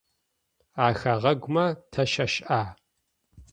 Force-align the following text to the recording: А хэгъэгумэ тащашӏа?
А 0.85 0.87
хэгъэгумэ 0.99 1.65
тащашӏа? 1.91 2.61